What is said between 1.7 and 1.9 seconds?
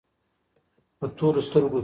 کي